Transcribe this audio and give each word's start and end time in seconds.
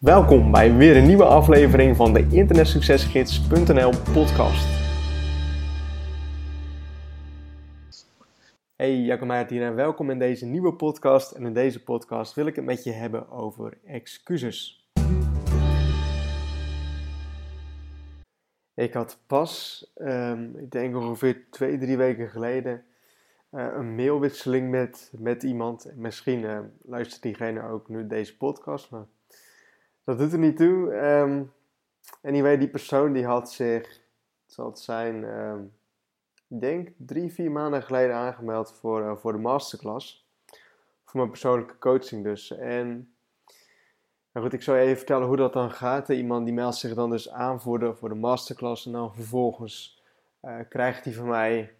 Welkom 0.00 0.50
bij 0.50 0.74
weer 0.74 0.96
een 0.96 1.06
nieuwe 1.06 1.24
aflevering 1.24 1.96
van 1.96 2.12
de 2.12 2.28
internetsuccesgids.nl 2.30 3.90
podcast. 4.12 4.66
Hey, 8.74 8.90
hier 9.48 9.62
en 9.62 9.74
welkom 9.74 10.10
in 10.10 10.18
deze 10.18 10.46
nieuwe 10.46 10.74
podcast. 10.74 11.32
En 11.32 11.46
in 11.46 11.52
deze 11.52 11.82
podcast 11.82 12.34
wil 12.34 12.46
ik 12.46 12.56
het 12.56 12.64
met 12.64 12.84
je 12.84 12.92
hebben 12.92 13.30
over 13.30 13.78
excuses. 13.84 14.90
Ik 18.74 18.92
had 18.92 19.18
pas, 19.26 19.84
um, 19.96 20.58
ik 20.58 20.70
denk 20.70 20.96
ongeveer 20.96 21.44
twee, 21.50 21.78
drie 21.78 21.96
weken 21.96 22.28
geleden, 22.28 22.84
uh, 23.50 23.66
een 23.76 23.94
mailwisseling 23.94 24.70
met, 24.70 25.12
met 25.18 25.42
iemand. 25.42 25.92
Misschien 25.94 26.40
uh, 26.40 26.58
luistert 26.82 27.22
diegene 27.22 27.62
ook 27.62 27.88
nu 27.88 28.06
deze 28.06 28.36
podcast, 28.36 28.90
maar 28.90 29.06
dat 30.06 30.18
doet 30.18 30.32
er 30.32 30.38
niet 30.38 30.56
toe. 30.56 30.94
Um, 30.94 31.52
anyway, 32.22 32.58
die 32.58 32.68
persoon 32.68 33.12
die 33.12 33.24
had 33.24 33.52
zich, 33.52 34.00
zal 34.46 34.66
het 34.66 34.78
zijn, 34.78 35.24
um, 35.24 35.72
ik 36.48 36.60
denk 36.60 36.88
drie, 36.96 37.32
vier 37.32 37.50
maanden 37.50 37.82
geleden 37.82 38.14
aangemeld 38.14 38.72
voor, 38.72 39.00
uh, 39.00 39.16
voor 39.16 39.32
de 39.32 39.38
masterclass. 39.38 40.28
Voor 41.04 41.20
mijn 41.20 41.30
persoonlijke 41.30 41.78
coaching 41.78 42.24
dus. 42.24 42.50
En 42.50 43.14
nou 44.32 44.46
goed, 44.46 44.54
ik 44.54 44.62
zal 44.62 44.76
even 44.76 44.96
vertellen 44.96 45.26
hoe 45.26 45.36
dat 45.36 45.52
dan 45.52 45.70
gaat. 45.70 46.08
Iemand 46.08 46.44
die 46.44 46.54
meldt 46.54 46.76
zich 46.76 46.94
dan 46.94 47.10
dus 47.10 47.30
aan 47.30 47.60
voor 47.60 47.78
de, 47.78 48.14
masterclass. 48.14 48.86
En 48.86 48.92
dan 48.92 49.14
vervolgens 49.14 50.02
uh, 50.42 50.58
krijgt 50.68 51.04
hij 51.04 51.12
van 51.14 51.28
mij 51.28 51.74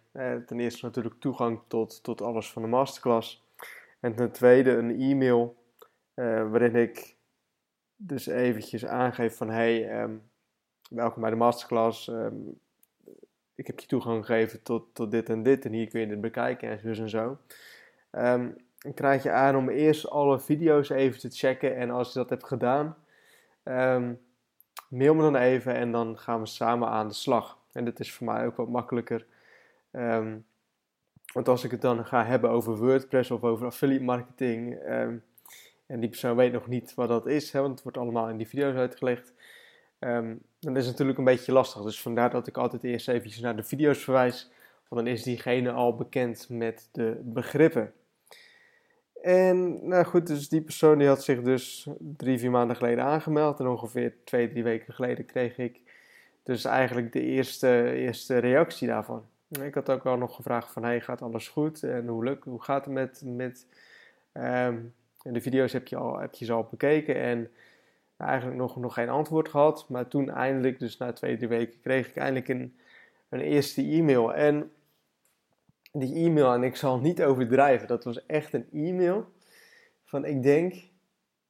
ten 0.45 0.59
eerste 0.59 0.85
natuurlijk 0.85 1.19
toegang 1.19 1.59
tot, 1.67 2.03
tot 2.03 2.21
alles 2.21 2.51
van 2.51 2.61
de 2.61 2.67
masterclass. 2.67 3.45
En 3.99 4.15
ten 4.15 4.31
tweede 4.31 4.71
een 4.71 4.99
e-mail 4.99 5.55
waarin 6.15 6.75
ik 6.75 7.16
dus 7.97 8.27
eventjes 8.27 8.85
aangeef 8.85 9.37
van 9.37 9.49
hey, 9.49 10.01
um, 10.01 10.21
welkom 10.89 11.21
bij 11.21 11.29
de 11.29 11.35
masterclass. 11.35 12.07
Um, 12.07 12.59
ik 13.55 13.67
heb 13.67 13.79
je 13.79 13.87
toegang 13.87 14.25
gegeven 14.25 14.63
tot, 14.63 14.95
tot 14.95 15.11
dit 15.11 15.29
en 15.29 15.43
dit 15.43 15.65
en 15.65 15.71
hier 15.71 15.87
kun 15.87 15.99
je 15.99 16.07
dit 16.07 16.21
bekijken 16.21 16.69
en 16.69 16.95
zo 16.95 17.01
en 17.01 17.09
zo. 17.09 17.37
Um, 18.11 18.55
ik 18.81 18.95
krijg 18.95 19.23
je 19.23 19.31
aan 19.31 19.55
om 19.55 19.69
eerst 19.69 20.09
alle 20.09 20.39
video's 20.39 20.89
even 20.89 21.19
te 21.19 21.29
checken 21.29 21.75
en 21.75 21.89
als 21.89 22.13
je 22.13 22.19
dat 22.19 22.29
hebt 22.29 22.45
gedaan, 22.45 22.95
mail 24.89 25.13
me 25.13 25.21
dan 25.21 25.35
even 25.35 25.75
en 25.75 25.91
dan 25.91 26.17
gaan 26.17 26.39
we 26.39 26.45
samen 26.45 26.87
aan 26.87 27.07
de 27.07 27.13
slag. 27.13 27.57
En 27.71 27.85
dat 27.85 27.99
is 27.99 28.13
voor 28.13 28.25
mij 28.25 28.45
ook 28.45 28.55
wat 28.55 28.69
makkelijker. 28.69 29.25
want 31.33 31.47
als 31.47 31.63
ik 31.63 31.71
het 31.71 31.81
dan 31.81 32.05
ga 32.05 32.25
hebben 32.25 32.49
over 32.49 32.77
WordPress 32.77 33.31
of 33.31 33.43
over 33.43 33.65
affiliate 33.65 34.03
marketing, 34.03 34.79
en 35.87 35.99
die 35.99 36.09
persoon 36.09 36.35
weet 36.35 36.51
nog 36.51 36.67
niet 36.67 36.93
wat 36.93 37.07
dat 37.07 37.27
is, 37.27 37.51
hè, 37.51 37.59
want 37.59 37.73
het 37.73 37.83
wordt 37.83 37.97
allemaal 37.97 38.29
in 38.29 38.37
die 38.37 38.47
video's 38.47 38.75
uitgelegd. 38.75 39.33
Um, 39.99 40.41
dan 40.59 40.75
is 40.75 40.81
het 40.81 40.91
natuurlijk 40.91 41.17
een 41.17 41.23
beetje 41.23 41.51
lastig. 41.51 41.81
Dus 41.81 42.01
vandaar 42.01 42.29
dat 42.29 42.47
ik 42.47 42.57
altijd 42.57 42.83
eerst 42.83 43.07
even 43.07 43.41
naar 43.41 43.55
de 43.55 43.63
video's 43.63 44.03
verwijs. 44.03 44.51
Want 44.89 45.05
dan 45.05 45.13
is 45.13 45.23
diegene 45.23 45.71
al 45.71 45.95
bekend 45.95 46.49
met 46.49 46.89
de 46.91 47.19
begrippen. 47.23 47.93
En 49.21 49.87
nou 49.87 50.05
goed, 50.05 50.27
dus 50.27 50.49
die 50.49 50.61
persoon 50.61 50.97
die 50.97 51.07
had 51.07 51.23
zich 51.23 51.41
dus 51.41 51.87
drie, 51.99 52.39
vier 52.39 52.51
maanden 52.51 52.75
geleden 52.75 53.03
aangemeld. 53.03 53.59
En 53.59 53.67
ongeveer 53.67 54.13
twee, 54.23 54.49
drie 54.49 54.63
weken 54.63 54.93
geleden 54.93 55.25
kreeg 55.25 55.57
ik 55.57 55.81
dus 56.43 56.65
eigenlijk 56.65 57.11
de 57.11 57.21
eerste, 57.21 57.91
eerste 57.91 58.37
reactie 58.37 58.87
daarvan. 58.87 59.25
Ik 59.61 59.73
had 59.73 59.89
ook 59.89 60.05
al 60.05 60.17
nog 60.17 60.35
gevraagd 60.35 60.71
van, 60.71 60.83
hey, 60.83 61.01
gaat 61.01 61.21
alles 61.21 61.47
goed? 61.47 61.83
En 61.83 62.07
hoe, 62.07 62.23
lukt, 62.23 62.45
hoe 62.45 62.63
gaat 62.63 62.85
het 62.85 62.93
met, 62.93 63.21
met 63.25 63.65
um, 64.33 64.93
en 65.27 65.33
de 65.33 65.41
video's 65.41 65.73
heb 65.73 65.87
je, 65.87 65.95
al, 65.95 66.19
heb 66.19 66.33
je 66.33 66.45
ze 66.45 66.53
al 66.53 66.67
bekeken 66.69 67.15
en 67.15 67.49
eigenlijk 68.17 68.57
nog, 68.57 68.77
nog 68.77 68.93
geen 68.93 69.09
antwoord 69.09 69.49
gehad. 69.49 69.85
Maar 69.89 70.07
toen 70.07 70.29
eindelijk, 70.29 70.79
dus 70.79 70.97
na 70.97 71.13
twee, 71.13 71.35
drie 71.35 71.47
weken, 71.47 71.79
kreeg 71.81 72.07
ik 72.07 72.15
eindelijk 72.15 72.47
een, 72.47 72.75
een 73.29 73.39
eerste 73.39 73.81
e-mail. 73.81 74.33
En 74.33 74.71
die 75.91 76.25
e-mail, 76.25 76.53
en 76.53 76.63
ik 76.63 76.75
zal 76.75 76.99
niet 76.99 77.23
overdrijven, 77.23 77.87
dat 77.87 78.03
was 78.03 78.25
echt 78.25 78.53
een 78.53 78.67
e-mail 78.71 79.25
van, 80.03 80.25
ik 80.25 80.43
denk, 80.43 80.75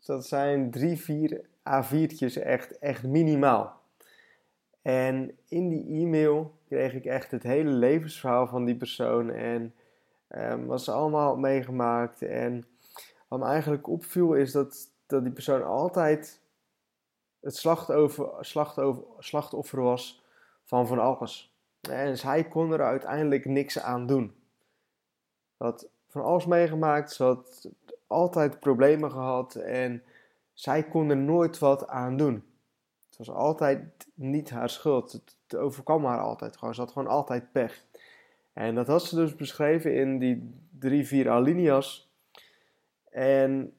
dat 0.05 0.27
zijn 0.27 0.71
drie, 0.71 0.97
vier 0.97 1.41
A4'tjes 1.69 2.41
echt, 2.41 2.79
echt 2.79 3.03
minimaal. 3.03 3.81
En 4.81 5.37
in 5.47 5.69
die 5.69 6.01
e-mail 6.01 6.57
kreeg 6.67 6.93
ik 6.93 7.05
echt 7.05 7.31
het 7.31 7.43
hele 7.43 7.69
levensverhaal 7.69 8.47
van 8.47 8.66
die 8.66 8.75
persoon 8.75 9.29
en 9.29 9.73
um, 10.29 10.66
wat 10.66 10.83
ze 10.83 10.91
allemaal 10.91 11.37
meegemaakt 11.37 12.21
en 12.21 12.66
wat 13.27 13.39
me 13.39 13.45
eigenlijk 13.45 13.88
opviel 13.88 14.33
is 14.33 14.51
dat, 14.51 14.89
dat 15.05 15.23
die 15.23 15.31
persoon 15.31 15.63
altijd 15.63 16.41
het 17.39 17.55
slachtoffer, 17.55 18.29
slachtoffer, 18.39 19.03
slachtoffer 19.19 19.81
was 19.81 20.23
van 20.63 20.88
van 20.88 20.99
alles. 20.99 21.55
En 21.81 22.07
dus 22.07 22.21
hij 22.21 22.43
kon 22.43 22.71
er 22.71 22.83
uiteindelijk 22.83 23.45
niks 23.45 23.79
aan 23.79 24.07
doen. 24.07 24.35
Had 25.57 25.89
van 26.07 26.23
alles 26.23 26.45
meegemaakt, 26.45 27.11
ze 27.11 27.23
had 27.23 27.69
altijd 28.07 28.59
problemen 28.59 29.11
gehad 29.11 29.55
en 29.55 30.03
zij 30.53 30.83
kon 30.83 31.09
er 31.09 31.17
nooit 31.17 31.57
wat 31.57 31.87
aan 31.87 32.17
doen. 32.17 32.43
Het 33.09 33.17
was 33.17 33.29
altijd 33.29 34.07
niet 34.13 34.49
haar 34.49 34.69
schuld. 34.69 35.11
Het 35.11 35.55
overkwam 35.55 36.05
haar 36.05 36.19
altijd 36.19 36.57
gewoon. 36.57 36.73
Ze 36.73 36.81
had 36.81 36.91
gewoon 36.91 37.07
altijd 37.07 37.51
pech. 37.51 37.85
En 38.53 38.75
dat 38.75 38.87
had 38.87 39.03
ze 39.03 39.16
dus 39.16 39.35
beschreven 39.35 39.95
in 39.95 40.19
die 40.19 40.53
drie, 40.79 41.07
vier 41.07 41.29
alinea's 41.29 42.06
en 43.09 43.78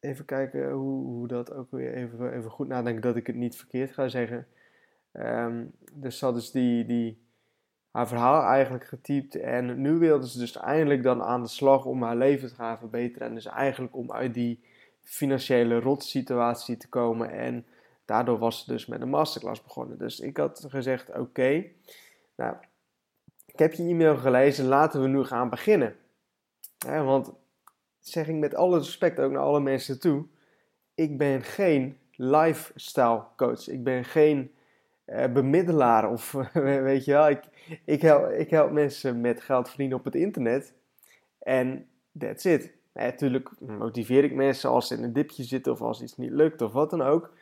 even 0.00 0.24
kijken 0.24 0.70
hoe, 0.70 1.04
hoe 1.04 1.28
dat 1.28 1.52
ook 1.52 1.70
weer 1.70 1.94
even, 1.94 2.32
even 2.32 2.50
goed 2.50 2.68
nadenken 2.68 3.02
dat 3.02 3.16
ik 3.16 3.26
het 3.26 3.36
niet 3.36 3.56
verkeerd 3.56 3.92
ga 3.92 4.08
zeggen. 4.08 4.46
Um, 5.12 5.72
dus 5.92 6.18
ze 6.18 6.24
had 6.24 6.34
dus 6.34 6.50
die, 6.50 6.86
die, 6.86 7.24
haar 7.94 8.08
verhaal 8.08 8.42
eigenlijk 8.42 8.84
getypt 8.84 9.34
en 9.34 9.80
nu 9.80 9.92
wilde 9.92 10.28
ze 10.28 10.38
dus 10.38 10.56
eindelijk 10.56 11.02
dan 11.02 11.22
aan 11.22 11.42
de 11.42 11.48
slag 11.48 11.84
om 11.84 12.02
haar 12.02 12.16
leven 12.16 12.48
te 12.48 12.54
gaan 12.54 12.78
verbeteren. 12.78 13.28
En 13.28 13.34
dus 13.34 13.46
eigenlijk 13.46 13.96
om 13.96 14.12
uit 14.12 14.34
die 14.34 14.64
financiële 15.02 15.80
rotsituatie 15.80 16.76
te 16.76 16.88
komen 16.88 17.30
en 17.30 17.66
daardoor 18.04 18.38
was 18.38 18.64
ze 18.64 18.72
dus 18.72 18.86
met 18.86 19.00
een 19.00 19.08
masterclass 19.08 19.62
begonnen. 19.62 19.98
Dus 19.98 20.20
ik 20.20 20.36
had 20.36 20.64
gezegd 20.68 21.18
oké, 21.18 21.64
nou 22.36 22.56
ik 23.46 23.58
heb 23.58 23.72
je 23.72 23.82
e-mail 23.82 24.16
gelezen, 24.16 24.64
laten 24.64 25.02
we 25.02 25.08
nu 25.08 25.24
gaan 25.24 25.50
beginnen. 25.50 25.96
Ja, 26.84 27.04
want 27.04 27.32
zeg 28.00 28.28
ik 28.28 28.34
met 28.34 28.54
alle 28.54 28.78
respect 28.78 29.20
ook 29.20 29.32
naar 29.32 29.42
alle 29.42 29.60
mensen 29.60 30.00
toe, 30.00 30.24
ik 30.94 31.18
ben 31.18 31.42
geen 31.42 31.98
lifestyle 32.16 33.22
coach. 33.36 33.68
Ik 33.68 33.84
ben 33.84 34.04
geen 34.04 34.50
uh, 35.06 35.32
bemiddelaar 35.32 36.10
of 36.10 36.32
weet 36.52 37.04
je 37.04 37.12
wel. 37.12 37.28
Ik, 37.28 37.42
ik, 37.84 38.02
help, 38.02 38.30
ik 38.30 38.50
help 38.50 38.70
mensen 38.70 39.20
met 39.20 39.40
geld 39.40 39.68
verdienen 39.68 39.98
op 39.98 40.04
het 40.04 40.14
internet 40.14 40.72
en 41.38 41.86
that's 42.18 42.44
it. 42.44 42.72
natuurlijk 42.92 43.50
motiveer 43.58 44.24
ik 44.24 44.34
mensen 44.34 44.70
als 44.70 44.86
ze 44.86 44.94
in 44.94 45.02
een 45.02 45.12
dipje 45.12 45.42
zitten 45.42 45.72
of 45.72 45.80
als 45.80 46.02
iets 46.02 46.16
niet 46.16 46.30
lukt 46.30 46.62
of 46.62 46.72
wat 46.72 46.90
dan 46.90 47.02
ook. 47.02 47.32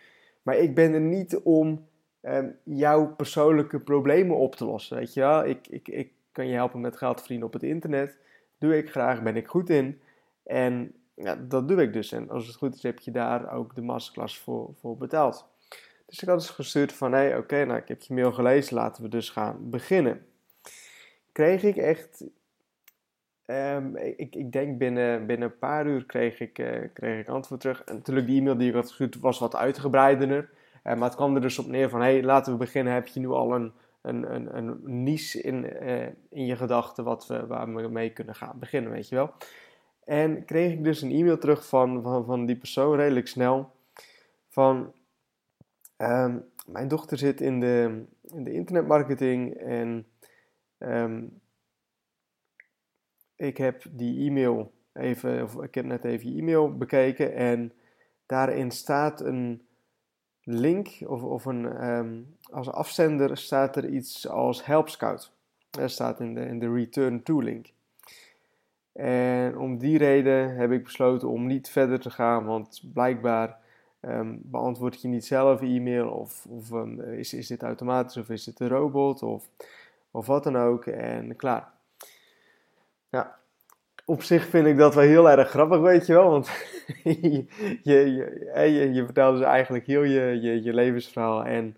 Maar 0.42 0.56
ik 0.56 0.74
ben 0.74 0.92
er 0.92 1.00
niet 1.00 1.36
om 1.36 1.86
um, 2.22 2.56
jouw 2.64 3.14
persoonlijke 3.14 3.80
problemen 3.80 4.36
op 4.36 4.54
te 4.54 4.64
lossen. 4.64 4.96
Weet 4.96 5.14
je 5.14 5.20
wel, 5.20 5.44
ik, 5.44 5.68
ik, 5.68 5.88
ik 5.88 6.12
kan 6.32 6.46
je 6.46 6.54
helpen 6.54 6.80
met 6.80 6.96
geld 6.96 7.18
verdienen 7.18 7.46
op 7.46 7.52
het 7.52 7.62
internet 7.62 8.16
doe 8.62 8.76
ik 8.76 8.90
graag, 8.90 9.22
ben 9.22 9.36
ik 9.36 9.46
goed 9.46 9.70
in. 9.70 10.00
En 10.42 10.94
ja, 11.14 11.36
dat 11.36 11.68
doe 11.68 11.82
ik 11.82 11.92
dus. 11.92 12.12
En 12.12 12.30
als 12.30 12.46
het 12.46 12.56
goed 12.56 12.74
is, 12.74 12.82
heb 12.82 12.98
je 12.98 13.10
daar 13.10 13.52
ook 13.52 13.74
de 13.74 13.82
masterclass 13.82 14.38
voor, 14.38 14.70
voor 14.80 14.96
betaald. 14.96 15.46
Dus 16.06 16.22
ik 16.22 16.28
had 16.28 16.38
dus 16.38 16.50
gestuurd 16.50 16.92
van, 16.92 17.12
hé, 17.12 17.18
hey, 17.18 17.36
oké, 17.36 17.64
nou, 17.64 17.78
ik 17.78 17.88
heb 17.88 18.02
je 18.02 18.14
mail 18.14 18.32
gelezen, 18.32 18.74
laten 18.74 19.02
we 19.02 19.08
dus 19.08 19.30
gaan 19.30 19.70
beginnen. 19.70 20.26
Kreeg 21.32 21.62
ik 21.62 21.76
echt, 21.76 22.24
um, 23.46 23.96
ik, 23.96 24.34
ik 24.34 24.52
denk 24.52 24.78
binnen, 24.78 25.26
binnen 25.26 25.50
een 25.50 25.58
paar 25.58 25.86
uur 25.86 26.04
kreeg 26.04 26.40
ik, 26.40 26.58
uh, 26.58 26.88
kreeg 26.92 27.20
ik 27.20 27.28
antwoord 27.28 27.60
terug. 27.60 27.82
En 27.84 27.94
natuurlijk, 27.94 28.26
die 28.26 28.40
e-mail 28.40 28.56
die 28.56 28.68
ik 28.68 28.74
had 28.74 28.88
gestuurd 28.88 29.20
was 29.20 29.38
wat 29.38 29.56
uitgebreider. 29.56 30.28
Uh, 30.28 30.42
maar 30.82 31.08
het 31.08 31.14
kwam 31.14 31.34
er 31.34 31.40
dus 31.40 31.58
op 31.58 31.66
neer 31.66 31.88
van, 31.88 32.00
hé, 32.00 32.12
hey, 32.12 32.22
laten 32.22 32.52
we 32.52 32.58
beginnen. 32.58 32.92
Heb 32.92 33.06
je 33.06 33.20
nu 33.20 33.28
al 33.28 33.54
een 33.54 33.72
een, 34.02 34.56
een, 34.56 34.80
niche 34.82 35.40
in, 35.40 35.84
uh, 35.84 36.06
in 36.28 36.46
je 36.46 36.56
gedachten 36.56 37.04
wat 37.04 37.26
we, 37.26 37.46
waar 37.46 37.74
we 37.74 37.88
mee 37.88 38.12
kunnen 38.12 38.34
gaan 38.34 38.58
beginnen, 38.58 38.92
weet 38.92 39.08
je 39.08 39.14
wel. 39.14 39.34
En 40.04 40.44
kreeg 40.44 40.72
ik 40.72 40.84
dus 40.84 41.02
een 41.02 41.10
e-mail 41.10 41.38
terug 41.38 41.66
van, 41.66 42.02
van, 42.02 42.24
van 42.24 42.46
die 42.46 42.56
persoon 42.56 42.96
redelijk 42.96 43.28
snel. 43.28 43.72
Van 44.48 44.92
um, 45.96 46.44
mijn 46.66 46.88
dochter 46.88 47.18
zit 47.18 47.40
in 47.40 47.60
de, 47.60 48.04
in 48.22 48.44
de 48.44 48.52
internetmarketing 48.52 49.54
en 49.54 50.06
um, 50.78 51.40
ik 53.36 53.56
heb 53.56 53.82
die 53.90 54.28
e-mail 54.28 54.72
even, 54.92 55.42
of 55.42 55.62
ik 55.62 55.74
heb 55.74 55.84
net 55.84 56.04
even 56.04 56.32
je 56.32 56.40
e-mail 56.40 56.76
bekeken 56.76 57.34
en 57.34 57.72
daarin 58.26 58.70
staat 58.70 59.20
een 59.20 59.66
link 60.44 60.88
of, 61.06 61.22
of 61.22 61.44
een, 61.44 61.88
um, 61.88 62.36
als 62.50 62.70
afzender 62.70 63.36
staat 63.36 63.76
er 63.76 63.88
iets 63.88 64.28
als 64.28 64.66
Help 64.66 64.88
Scout. 64.88 65.32
Dat 65.70 65.90
staat 65.90 66.20
in 66.20 66.34
de, 66.34 66.40
in 66.40 66.58
de 66.58 66.72
Return 66.72 67.22
To 67.22 67.38
link. 67.38 67.72
En 68.92 69.58
om 69.58 69.78
die 69.78 69.98
reden 69.98 70.56
heb 70.56 70.70
ik 70.70 70.84
besloten 70.84 71.28
om 71.28 71.46
niet 71.46 71.68
verder 71.68 72.00
te 72.00 72.10
gaan, 72.10 72.44
want 72.44 72.82
blijkbaar 72.92 73.58
um, 74.00 74.40
beantwoord 74.44 75.02
je 75.02 75.08
niet 75.08 75.24
zelf 75.24 75.60
e-mail 75.60 76.08
of, 76.08 76.46
of 76.48 76.70
um, 76.70 77.00
is, 77.00 77.34
is 77.34 77.46
dit 77.46 77.62
automatisch 77.62 78.16
of 78.16 78.28
is 78.28 78.44
dit 78.44 78.60
een 78.60 78.68
robot 78.68 79.22
of, 79.22 79.48
of 80.10 80.26
wat 80.26 80.44
dan 80.44 80.56
ook. 80.56 80.86
En 80.86 81.36
klaar. 81.36 81.72
Ja, 83.08 83.38
op 84.04 84.22
zich 84.22 84.46
vind 84.46 84.66
ik 84.66 84.76
dat 84.76 84.94
wel 84.94 85.04
heel 85.04 85.30
erg 85.30 85.48
grappig, 85.48 85.80
weet 85.80 86.06
je 86.06 86.12
wel. 86.12 86.30
Want 86.30 86.50
je, 87.04 87.46
je, 87.82 88.92
je, 88.92 89.06
dus 89.12 89.40
eigenlijk 89.40 89.86
heel 89.86 90.02
je, 90.02 90.40
je, 90.40 90.62
je 90.62 90.74
levensverhaal. 90.74 91.44
En 91.44 91.76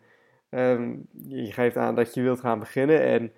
um, 0.51 1.07
je 1.27 1.53
geeft 1.53 1.77
aan 1.77 1.95
dat 1.95 2.15
je 2.15 2.23
wilt 2.23 2.41
gaan 2.41 2.59
beginnen. 2.59 3.03
En 3.03 3.33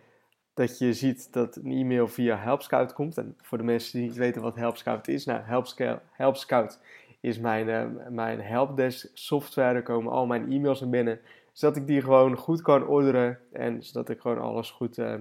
dat 0.54 0.78
je 0.78 0.92
ziet 0.92 1.32
dat 1.32 1.56
een 1.56 1.70
e-mail 1.70 2.08
via 2.08 2.36
HelpScout 2.36 2.92
komt. 2.92 3.18
En 3.18 3.36
voor 3.42 3.58
de 3.58 3.64
mensen 3.64 3.98
die 3.98 4.08
niet 4.08 4.16
weten 4.16 4.42
wat 4.42 4.54
HelpScout 4.54 5.08
is. 5.08 5.24
Nou, 5.24 5.40
HelpScout, 5.42 6.00
HelpScout 6.12 6.80
is 7.20 7.38
mijn, 7.38 7.68
uh, 7.68 7.84
mijn 8.08 8.40
helpdesk 8.40 9.10
software. 9.14 9.74
Er 9.74 9.82
komen 9.82 10.12
al 10.12 10.26
mijn 10.26 10.52
e-mails 10.52 10.80
naar 10.80 10.90
binnen. 10.90 11.20
Zodat 11.52 11.76
ik 11.76 11.86
die 11.86 12.00
gewoon 12.00 12.36
goed 12.36 12.62
kan 12.62 12.86
orderen. 12.86 13.38
En 13.52 13.82
zodat 13.82 14.08
ik 14.08 14.20
gewoon 14.20 14.40
alles 14.40 14.70
goed... 14.70 14.98
Uh, 14.98 15.14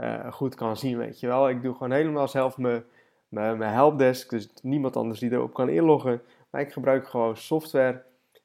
uh, 0.00 0.32
goed 0.32 0.54
kan 0.54 0.76
zien, 0.76 0.98
weet 0.98 1.20
je 1.20 1.26
wel. 1.26 1.48
Ik 1.48 1.62
doe 1.62 1.72
gewoon 1.72 1.92
helemaal 1.92 2.28
zelf 2.28 2.58
mijn, 2.58 2.84
mijn, 3.28 3.58
mijn 3.58 3.72
helpdesk, 3.72 4.30
dus 4.30 4.48
niemand 4.62 4.96
anders 4.96 5.20
die 5.20 5.32
erop 5.32 5.54
kan 5.54 5.68
inloggen. 5.68 6.22
Maar 6.50 6.60
ik 6.60 6.72
gebruik 6.72 7.08
gewoon 7.08 7.36
software 7.36 8.02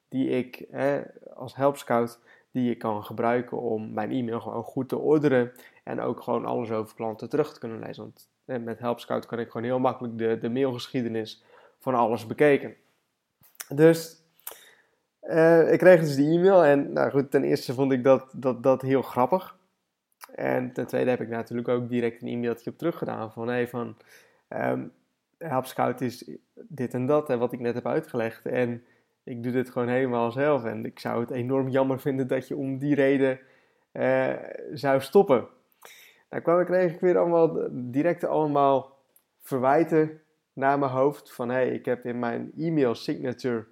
die 0.08 0.28
ik 0.28 0.66
als 1.34 1.56
helpscout, 1.56 2.18
die 2.50 2.70
ik 2.70 2.78
kan 2.78 3.04
gebruiken 3.04 3.60
om 3.60 3.92
mijn 3.92 4.10
e-mail 4.10 4.40
gewoon 4.40 4.62
goed 4.62 4.88
te 4.88 4.98
orderen. 4.98 5.52
En 5.84 6.00
ook 6.00 6.22
gewoon 6.22 6.44
alles 6.44 6.70
over 6.70 6.94
klanten 6.94 7.28
terug 7.28 7.52
te 7.52 7.58
kunnen 7.58 7.78
lezen. 7.78 8.02
Want 8.02 8.28
met 8.64 8.78
helpscout 8.78 9.26
kan 9.26 9.38
ik 9.38 9.50
gewoon 9.50 9.66
heel 9.66 9.78
makkelijk 9.78 10.18
de, 10.18 10.38
de 10.38 10.50
mailgeschiedenis 10.50 11.44
van 11.78 11.94
alles 11.94 12.26
bekijken. 12.26 12.74
Dus 13.68 14.22
uh, 15.22 15.72
ik 15.72 15.78
kreeg 15.78 16.00
dus 16.00 16.16
die 16.16 16.38
e-mail 16.38 16.64
en 16.64 16.92
nou 16.92 17.10
goed, 17.10 17.30
ten 17.30 17.44
eerste 17.44 17.74
vond 17.74 17.92
ik 17.92 18.04
dat, 18.04 18.30
dat, 18.32 18.62
dat 18.62 18.82
heel 18.82 19.02
grappig. 19.02 19.56
En 20.36 20.72
ten 20.72 20.86
tweede 20.86 21.10
heb 21.10 21.20
ik 21.20 21.28
natuurlijk 21.28 21.68
ook 21.68 21.88
direct 21.88 22.22
een 22.22 22.28
e-mailtje 22.28 22.70
op 22.70 22.78
teruggedaan 22.78 23.32
van 23.32 23.48
hey, 23.48 23.68
van 23.68 23.96
um, 24.48 24.92
Scout 25.62 26.00
is 26.00 26.30
dit 26.54 26.94
en 26.94 27.06
dat 27.06 27.30
en 27.30 27.38
wat 27.38 27.52
ik 27.52 27.60
net 27.60 27.74
heb 27.74 27.86
uitgelegd. 27.86 28.46
En 28.46 28.84
ik 29.24 29.42
doe 29.42 29.52
dit 29.52 29.70
gewoon 29.70 29.88
helemaal 29.88 30.30
zelf. 30.30 30.64
En 30.64 30.84
ik 30.84 30.98
zou 30.98 31.20
het 31.20 31.30
enorm 31.30 31.68
jammer 31.68 32.00
vinden 32.00 32.26
dat 32.28 32.48
je 32.48 32.56
om 32.56 32.78
die 32.78 32.94
reden 32.94 33.38
uh, 33.92 34.32
zou 34.72 35.00
stoppen. 35.00 35.46
Nou 36.30 36.42
kwam, 36.42 36.64
kreeg 36.64 36.92
ik 36.92 37.00
weer 37.00 37.18
allemaal 37.18 37.68
direct 37.70 38.24
allemaal 38.24 38.98
verwijten 39.40 40.20
naar 40.52 40.78
mijn 40.78 40.90
hoofd. 40.90 41.32
Van 41.32 41.48
hey, 41.48 41.68
ik 41.68 41.84
heb 41.84 42.04
in 42.04 42.18
mijn 42.18 42.52
e-mail 42.56 42.94
signature 42.94 43.66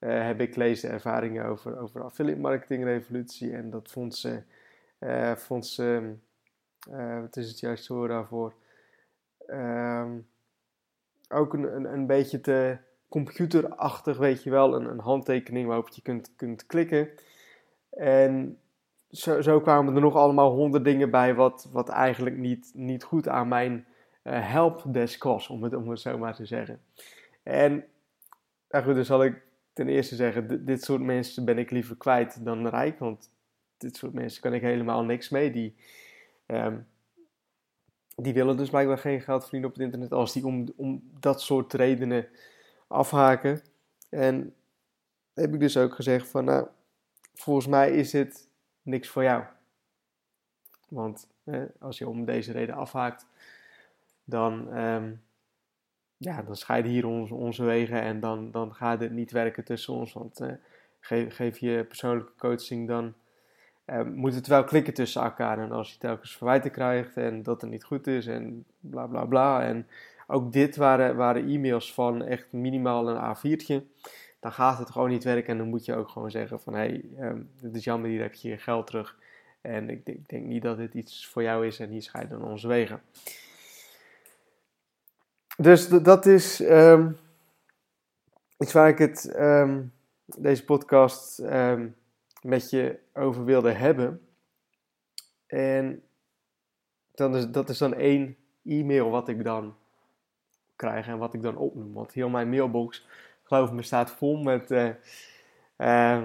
uh, 0.00 0.26
heb 0.26 0.40
ik 0.40 0.56
lezen 0.56 0.90
ervaringen 0.90 1.44
over, 1.44 1.78
over 1.78 2.02
affiliate 2.02 2.40
marketing 2.40 2.84
revolutie. 2.84 3.52
En 3.52 3.70
dat 3.70 3.90
vond 3.90 4.16
ze 4.16 4.42
uh, 4.98 5.60
ze, 5.60 6.14
uh, 6.90 7.20
wat 7.20 7.36
is 7.36 7.48
het 7.48 7.60
juiste 7.60 7.94
woord 7.94 8.10
daarvoor? 8.10 8.54
Uh, 9.46 10.12
ook 11.28 11.52
een, 11.54 11.74
een, 11.76 11.92
een 11.92 12.06
beetje 12.06 12.40
te 12.40 12.76
computerachtig, 13.08 14.18
weet 14.18 14.42
je 14.42 14.50
wel. 14.50 14.74
Een, 14.74 14.84
een 14.84 15.00
handtekening 15.00 15.66
waarop 15.66 15.88
je 15.88 16.02
kunt, 16.02 16.32
kunt 16.36 16.66
klikken. 16.66 17.08
En 17.90 18.58
zo, 19.10 19.40
zo, 19.40 19.60
kwamen 19.60 19.94
er 19.94 20.00
nog 20.00 20.14
allemaal 20.14 20.50
honderd 20.50 20.84
dingen 20.84 21.10
bij 21.10 21.34
wat, 21.34 21.68
wat 21.72 21.88
eigenlijk 21.88 22.36
niet, 22.36 22.70
niet 22.74 23.04
goed 23.04 23.28
aan 23.28 23.48
mijn 23.48 23.86
uh, 24.24 24.50
helpdesk 24.50 25.22
was, 25.22 25.48
om 25.48 25.62
het, 25.62 25.74
om 25.74 25.88
het 25.88 26.00
zo 26.00 26.18
maar 26.18 26.34
te 26.34 26.46
zeggen. 26.46 26.80
En 27.42 27.84
nou 28.70 28.84
goed, 28.84 28.94
dus 28.94 29.06
zal 29.06 29.24
ik 29.24 29.42
ten 29.72 29.88
eerste 29.88 30.14
zeggen, 30.14 30.64
dit 30.64 30.82
soort 30.82 31.00
mensen 31.00 31.44
ben 31.44 31.58
ik 31.58 31.70
liever 31.70 31.96
kwijt 31.96 32.44
dan 32.44 32.68
rijk, 32.68 32.98
want 32.98 33.30
dit 33.78 33.96
soort 33.96 34.12
mensen 34.12 34.42
kan 34.42 34.54
ik 34.54 34.62
helemaal 34.62 35.04
niks 35.04 35.28
mee. 35.28 35.50
Die, 35.50 35.76
um, 36.46 36.86
die 38.16 38.32
willen 38.34 38.56
dus 38.56 38.68
blijkbaar 38.68 38.98
geen 38.98 39.20
geld 39.20 39.42
verdienen 39.42 39.68
op 39.68 39.74
het 39.74 39.84
internet 39.84 40.12
als 40.12 40.32
die 40.32 40.46
om, 40.46 40.72
om 40.76 41.10
dat 41.20 41.42
soort 41.42 41.72
redenen 41.72 42.28
afhaken. 42.86 43.62
En 44.08 44.54
heb 45.34 45.54
ik 45.54 45.60
dus 45.60 45.76
ook 45.76 45.94
gezegd 45.94 46.28
van, 46.28 46.44
nou, 46.44 46.66
volgens 47.34 47.66
mij 47.66 47.90
is 47.90 48.10
dit 48.10 48.48
niks 48.82 49.08
voor 49.08 49.22
jou. 49.22 49.44
Want 50.88 51.28
als 51.78 51.98
je 51.98 52.08
om 52.08 52.24
deze 52.24 52.52
reden 52.52 52.74
afhaakt, 52.74 53.26
dan, 54.24 54.78
um, 54.78 55.22
ja, 56.16 56.42
dan 56.42 56.56
scheiden 56.56 56.90
hier 56.90 57.06
onze, 57.06 57.34
onze 57.34 57.64
wegen 57.64 58.00
en 58.00 58.20
dan, 58.20 58.50
dan 58.50 58.74
gaat 58.74 59.00
het 59.00 59.12
niet 59.12 59.30
werken 59.30 59.64
tussen 59.64 59.94
ons. 59.94 60.12
Want 60.12 60.40
uh, 60.40 60.52
geef, 61.00 61.34
geef 61.34 61.58
je 61.58 61.84
persoonlijke 61.84 62.32
coaching 62.38 62.88
dan 62.88 63.14
uh, 63.90 64.02
moet 64.02 64.34
het 64.34 64.46
wel 64.46 64.64
klikken 64.64 64.94
tussen 64.94 65.22
elkaar. 65.22 65.58
En 65.58 65.72
als 65.72 65.92
je 65.92 65.98
telkens 65.98 66.36
verwijten 66.36 66.70
krijgt 66.70 67.16
en 67.16 67.42
dat 67.42 67.60
het 67.60 67.70
niet 67.70 67.84
goed 67.84 68.06
is 68.06 68.26
en 68.26 68.64
bla 68.80 69.06
bla 69.06 69.24
bla. 69.24 69.62
En 69.62 69.86
ook 70.26 70.52
dit 70.52 70.76
waren, 70.76 71.16
waren 71.16 71.48
e-mails 71.48 71.94
van 71.94 72.22
echt 72.22 72.52
minimaal 72.52 73.08
een 73.08 73.36
A4'tje. 73.36 74.00
Dan 74.40 74.52
gaat 74.52 74.78
het 74.78 74.90
gewoon 74.90 75.08
niet 75.08 75.24
werken 75.24 75.52
en 75.52 75.58
dan 75.58 75.68
moet 75.68 75.84
je 75.84 75.94
ook 75.94 76.08
gewoon 76.08 76.30
zeggen 76.30 76.60
van 76.60 76.74
hé, 76.74 76.78
hey, 76.78 77.04
um, 77.20 77.50
het 77.60 77.74
is 77.74 77.84
jammer, 77.84 78.10
hier 78.10 78.22
heb 78.22 78.34
je 78.34 78.48
je 78.48 78.58
geld 78.58 78.86
terug. 78.86 79.16
En 79.60 79.90
ik, 79.90 80.00
ik, 80.04 80.28
denk 80.28 80.46
niet 80.46 80.62
dat 80.62 80.76
dit 80.76 80.94
iets 80.94 81.26
voor 81.26 81.42
jou 81.42 81.66
is 81.66 81.80
en 81.80 81.88
hier 81.88 82.02
scheiden 82.02 82.42
onze 82.42 82.68
wegen. 82.68 83.02
Dus 85.56 85.88
dat 85.88 86.26
is 86.26 86.60
um, 86.60 87.16
iets 88.58 88.72
waar 88.72 88.88
ik 88.88 88.98
het, 88.98 89.34
um, 89.38 89.92
deze 90.24 90.64
podcast 90.64 91.38
met 92.42 92.70
je 92.70 92.98
over 93.12 93.44
wilde 93.44 93.72
hebben. 93.72 94.28
En 95.46 96.02
dan 97.14 97.36
is, 97.36 97.48
dat 97.48 97.68
is 97.68 97.78
dan 97.78 97.94
één 97.94 98.36
e-mail 98.64 99.10
wat 99.10 99.28
ik 99.28 99.44
dan 99.44 99.76
krijg 100.76 101.06
en 101.06 101.18
wat 101.18 101.34
ik 101.34 101.42
dan 101.42 101.56
opnoem. 101.56 101.92
Want 101.92 102.12
heel 102.12 102.28
mijn 102.28 102.48
mailbox, 102.48 103.06
geloof 103.42 103.72
me, 103.72 103.82
staat 103.82 104.10
vol 104.10 104.42
met, 104.42 104.70
uh, 104.70 104.90
uh, 105.76 106.22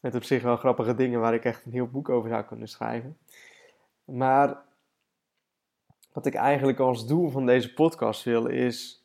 met 0.00 0.14
op 0.14 0.22
zich 0.22 0.42
wel 0.42 0.56
grappige 0.56 0.94
dingen 0.94 1.20
waar 1.20 1.34
ik 1.34 1.44
echt 1.44 1.64
een 1.64 1.72
heel 1.72 1.88
boek 1.88 2.08
over 2.08 2.30
zou 2.30 2.44
kunnen 2.44 2.68
schrijven. 2.68 3.18
Maar 4.04 4.64
wat 6.12 6.26
ik 6.26 6.34
eigenlijk 6.34 6.78
als 6.78 7.06
doel 7.06 7.30
van 7.30 7.46
deze 7.46 7.72
podcast 7.72 8.24
wil 8.24 8.46
is: 8.46 9.04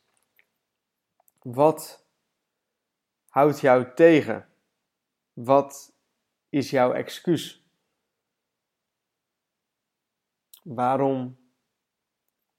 wat 1.42 2.06
houdt 3.28 3.60
jou 3.60 3.94
tegen? 3.96 4.48
Wat 5.34 5.94
is 6.52 6.70
jouw 6.70 6.92
excuus? 6.92 7.66
Waarom 10.64 11.38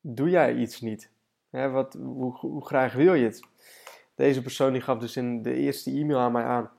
doe 0.00 0.30
jij 0.30 0.54
iets 0.54 0.80
niet? 0.80 1.10
wat, 1.50 1.94
hoe, 1.94 2.36
hoe, 2.36 2.66
graag 2.66 2.92
wil 2.92 3.14
je 3.14 3.24
het? 3.24 3.40
Deze 4.14 4.42
persoon 4.42 4.72
die 4.72 4.82
gaf 4.82 4.98
dus 4.98 5.16
in 5.16 5.42
de 5.42 5.54
eerste 5.54 5.90
e-mail 5.90 6.18
aan 6.18 6.32
mij 6.32 6.44
aan 6.44 6.70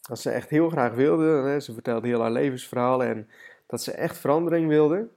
dat 0.00 0.20
ze 0.20 0.30
echt 0.30 0.50
heel 0.50 0.70
graag 0.70 0.94
wilde. 0.94 1.60
ze 1.60 1.72
vertelde 1.72 2.06
heel 2.06 2.20
haar 2.20 2.32
levensverhaal 2.32 3.04
en 3.04 3.28
dat 3.66 3.82
ze 3.82 3.92
echt 3.92 4.18
verandering 4.18 4.68
wilde. 4.68 5.08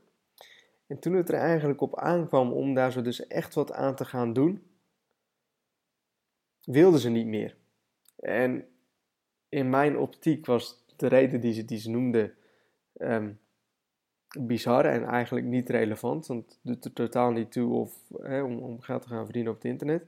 En 0.87 0.99
toen 0.99 1.13
het 1.13 1.29
er 1.29 1.35
eigenlijk 1.35 1.81
op 1.81 1.99
aankwam 1.99 2.51
om 2.51 2.73
daar 2.73 2.91
zo 2.91 3.01
dus 3.01 3.27
echt 3.27 3.53
wat 3.53 3.71
aan 3.71 3.95
te 3.95 4.05
gaan 4.05 4.33
doen, 4.33 4.67
wilde 6.63 6.99
ze 6.99 7.09
niet 7.09 7.27
meer. 7.27 7.55
En 8.15 8.67
in 9.49 9.69
mijn 9.69 9.97
optiek 9.97 10.45
was 10.45 10.85
de 10.99 11.07
reden 11.07 11.41
die 11.41 11.53
ze, 11.53 11.65
die 11.65 11.79
ze 11.79 11.89
noemde 11.89 12.33
um, 12.97 13.39
bizar 14.39 14.85
en 14.85 15.03
eigenlijk 15.03 15.45
niet 15.45 15.69
relevant. 15.69 16.27
Want 16.27 16.59
doet 16.61 16.85
er 16.85 16.93
totaal 16.93 17.31
niet 17.31 17.51
toe 17.51 17.73
of, 17.73 17.99
hè, 18.21 18.41
om, 18.41 18.57
om 18.57 18.81
geld 18.81 19.01
te 19.01 19.07
gaan 19.07 19.23
verdienen 19.23 19.51
op 19.51 19.57
het 19.57 19.71
internet. 19.71 20.05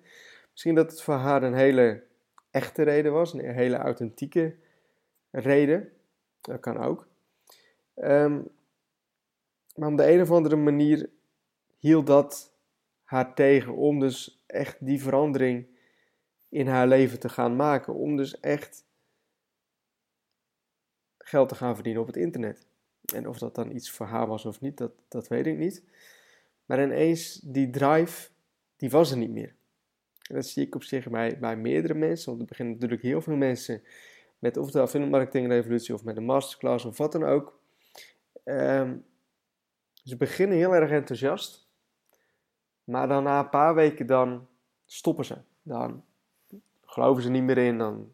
Misschien 0.51 0.75
dat 0.75 0.91
het 0.91 1.01
voor 1.01 1.13
haar 1.13 1.43
een 1.43 1.53
hele 1.53 2.03
echte 2.51 2.83
reden 2.83 3.11
was, 3.11 3.33
een 3.33 3.53
hele 3.53 3.75
authentieke 3.75 4.55
reden. 5.31 5.91
Dat 6.41 6.59
kan 6.59 6.77
ook. 6.77 7.07
Um, 7.95 8.47
maar 9.75 9.91
op 9.91 9.97
de 9.97 10.11
een 10.11 10.21
of 10.21 10.31
andere 10.31 10.55
manier 10.55 11.09
hield 11.77 12.07
dat 12.07 12.53
haar 13.03 13.33
tegen 13.33 13.75
om 13.75 13.99
dus 13.99 14.43
echt 14.45 14.77
die 14.79 15.01
verandering 15.01 15.67
in 16.49 16.67
haar 16.67 16.87
leven 16.87 17.19
te 17.19 17.29
gaan 17.29 17.55
maken. 17.55 17.93
Om 17.93 18.17
dus 18.17 18.39
echt 18.39 18.85
geld 21.29 21.49
te 21.49 21.55
gaan 21.55 21.73
verdienen 21.73 22.01
op 22.01 22.07
het 22.07 22.17
internet. 22.17 22.65
En 23.13 23.27
of 23.27 23.37
dat 23.37 23.55
dan 23.55 23.71
iets 23.71 23.91
voor 23.91 24.05
haar 24.05 24.27
was 24.27 24.45
of 24.45 24.61
niet, 24.61 24.77
dat, 24.77 24.91
dat 25.07 25.27
weet 25.27 25.45
ik 25.45 25.57
niet. 25.57 25.83
Maar 26.65 26.83
ineens, 26.83 27.39
die 27.43 27.69
drive, 27.69 28.29
die 28.75 28.89
was 28.89 29.11
er 29.11 29.17
niet 29.17 29.31
meer. 29.31 29.55
En 30.21 30.35
dat 30.35 30.45
zie 30.45 30.65
ik 30.65 30.75
op 30.75 30.83
zich 30.83 31.09
bij, 31.09 31.39
bij 31.39 31.57
meerdere 31.57 31.93
mensen. 31.93 32.29
Want 32.29 32.41
er 32.41 32.47
beginnen 32.47 32.73
natuurlijk 32.73 33.01
heel 33.01 33.21
veel 33.21 33.35
mensen 33.35 33.83
met 34.39 34.57
of 34.57 34.71
de 34.71 34.81
affiliate 34.81 35.11
marketing 35.11 35.47
revolutie 35.47 35.93
of 35.93 36.03
met 36.03 36.17
een 36.17 36.25
masterclass 36.25 36.85
of 36.85 36.97
wat 36.97 37.11
dan 37.11 37.23
ook. 37.23 37.59
Um, 38.45 39.05
ze 40.03 40.17
beginnen 40.17 40.57
heel 40.57 40.75
erg 40.75 40.91
enthousiast. 40.91 41.67
Maar 42.83 43.07
dan 43.07 43.23
na 43.23 43.39
een 43.39 43.49
paar 43.49 43.75
weken 43.75 44.05
dan 44.07 44.47
stoppen 44.85 45.25
ze. 45.25 45.37
Dan 45.61 46.03
geloven 46.85 47.23
ze 47.23 47.29
niet 47.29 47.43
meer 47.43 47.57
in, 47.57 47.77
dan 47.77 48.13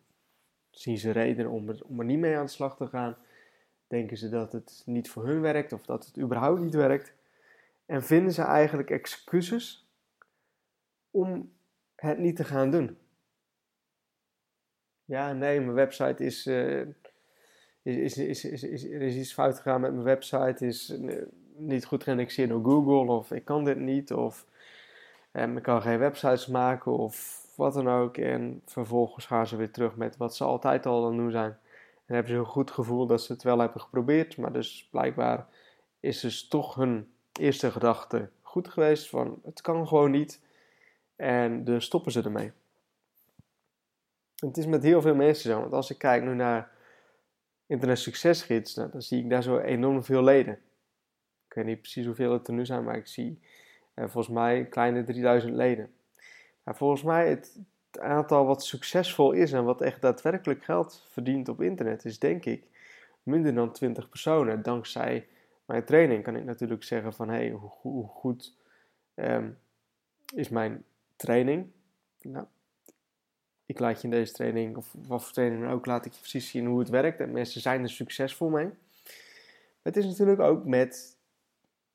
zien 0.75 0.97
ze 0.97 1.11
reden 1.11 1.49
om 1.49 1.69
er, 1.69 1.81
om 1.83 1.99
er 1.99 2.05
niet 2.05 2.19
mee 2.19 2.37
aan 2.37 2.45
de 2.45 2.51
slag 2.51 2.75
te 2.75 2.87
gaan. 2.87 3.17
Denken 3.87 4.17
ze 4.17 4.29
dat 4.29 4.51
het 4.51 4.83
niet 4.85 5.09
voor 5.09 5.25
hun 5.25 5.41
werkt 5.41 5.73
of 5.73 5.85
dat 5.85 6.05
het 6.05 6.17
überhaupt 6.17 6.61
niet 6.61 6.73
werkt. 6.73 7.13
En 7.85 8.03
vinden 8.03 8.33
ze 8.33 8.41
eigenlijk 8.41 8.89
excuses 8.89 9.89
om 11.11 11.51
het 11.95 12.17
niet 12.17 12.35
te 12.35 12.43
gaan 12.43 12.71
doen. 12.71 12.97
Ja, 15.05 15.33
nee, 15.33 15.59
mijn 15.59 15.73
website 15.73 16.23
is, 16.23 16.47
uh, 16.47 16.87
is, 17.81 18.17
is, 18.17 18.45
is, 18.45 18.63
is, 18.63 18.83
er 18.83 19.01
is 19.01 19.15
iets 19.15 19.33
fout 19.33 19.55
gegaan 19.55 19.81
met 19.81 19.91
mijn 19.91 20.03
website, 20.03 20.65
is 20.65 20.89
uh, 20.89 21.21
niet 21.55 21.85
goed 21.85 22.03
geïndexeerd 22.03 22.49
door 22.49 22.63
Google, 22.63 23.11
of 23.13 23.31
ik 23.31 23.45
kan 23.45 23.63
dit 23.63 23.77
niet, 23.77 24.13
of 24.13 24.45
um, 25.31 25.57
ik 25.57 25.63
kan 25.63 25.81
geen 25.81 25.99
websites 25.99 26.47
maken, 26.47 26.91
of 26.91 27.44
wat 27.55 27.73
dan 27.73 27.89
ook. 27.89 28.17
En 28.17 28.61
vervolgens 28.65 29.25
gaan 29.25 29.47
ze 29.47 29.55
weer 29.55 29.71
terug 29.71 29.95
met 29.95 30.17
wat 30.17 30.35
ze 30.35 30.43
altijd 30.43 30.85
al 30.85 31.05
aan 31.05 31.17
doen 31.17 31.31
zijn. 31.31 31.57
En 32.05 32.13
hebben 32.13 32.31
ze 32.31 32.37
een 32.37 32.45
goed 32.45 32.71
gevoel 32.71 33.05
dat 33.05 33.21
ze 33.21 33.33
het 33.33 33.43
wel 33.43 33.59
hebben 33.59 33.81
geprobeerd, 33.81 34.37
maar 34.37 34.53
dus 34.53 34.87
blijkbaar 34.91 35.47
is 35.99 36.19
dus 36.19 36.47
toch 36.47 36.75
hun 36.75 37.11
eerste 37.33 37.71
gedachte 37.71 38.29
goed 38.41 38.67
geweest 38.67 39.09
van 39.09 39.39
het 39.43 39.61
kan 39.61 39.87
gewoon 39.87 40.11
niet. 40.11 40.41
En 41.15 41.63
dus 41.63 41.85
stoppen 41.85 42.11
ze 42.11 42.21
ermee. 42.21 42.51
het 44.35 44.57
is 44.57 44.65
met 44.65 44.83
heel 44.83 45.01
veel 45.01 45.15
mensen 45.15 45.51
zo. 45.51 45.59
Want 45.59 45.73
als 45.73 45.89
ik 45.89 45.97
kijk 45.97 46.23
nu 46.23 46.33
naar 46.33 46.71
Internet 47.65 47.99
Succesgids, 47.99 48.75
nou, 48.75 48.91
dan 48.91 49.01
zie 49.01 49.23
ik 49.23 49.29
daar 49.29 49.43
zo 49.43 49.57
enorm 49.57 50.03
veel 50.03 50.23
leden. 50.23 50.53
Ik 51.47 51.53
weet 51.53 51.65
niet 51.65 51.81
precies 51.81 52.05
hoeveel 52.05 52.33
het 52.33 52.47
er 52.47 52.53
nu 52.53 52.65
zijn, 52.65 52.83
maar 52.83 52.95
ik 52.95 53.07
zie 53.07 53.39
eh, 53.93 54.03
volgens 54.03 54.35
mij 54.35 54.65
kleine 54.65 55.03
3000 55.03 55.53
leden. 55.53 55.93
Volgens 56.65 57.03
mij 57.03 57.29
het, 57.29 57.59
het 57.91 57.99
aantal 57.99 58.45
wat 58.45 58.63
succesvol 58.63 59.31
is 59.31 59.51
en 59.51 59.63
wat 59.63 59.81
echt 59.81 60.01
daadwerkelijk 60.01 60.63
geld 60.63 61.05
verdient 61.09 61.49
op 61.49 61.61
internet 61.61 62.05
is 62.05 62.19
denk 62.19 62.45
ik 62.45 62.67
minder 63.23 63.53
dan 63.53 63.71
20 63.71 64.09
personen. 64.09 64.61
Dankzij 64.61 65.27
mijn 65.65 65.85
training 65.85 66.23
kan 66.23 66.35
ik 66.35 66.43
natuurlijk 66.43 66.83
zeggen 66.83 67.13
van 67.13 67.29
hey, 67.29 67.49
hoe, 67.49 67.71
hoe, 67.81 68.07
goed 68.07 68.57
ehm, 69.13 69.49
is 70.33 70.49
mijn 70.49 70.83
training? 71.15 71.71
Nou, 72.21 72.45
ik 73.65 73.79
laat 73.79 73.97
je 73.97 74.03
in 74.03 74.13
deze 74.13 74.33
training, 74.33 74.77
of 74.77 74.95
wat 75.07 75.23
voor 75.23 75.33
training 75.33 75.69
ook, 75.69 75.85
laat 75.85 76.05
ik 76.05 76.13
je 76.13 76.19
precies 76.19 76.49
zien 76.49 76.65
hoe 76.65 76.79
het 76.79 76.89
werkt. 76.89 77.19
En 77.19 77.31
mensen 77.31 77.61
zijn 77.61 77.81
er 77.81 77.89
succesvol 77.89 78.49
mee. 78.49 78.69
Het 79.81 79.97
is 79.97 80.05
natuurlijk 80.05 80.39
ook 80.39 80.65
met 80.65 81.17